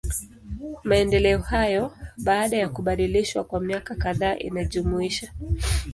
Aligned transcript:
Maendeleo 0.83 1.39
hayo, 1.39 1.93
baada 2.17 2.57
ya 2.57 2.69
kubadilishwa 2.69 3.43
kwa 3.43 3.59
miaka 3.61 3.95
kadhaa 3.95 4.35
inajumuisha. 4.35 5.31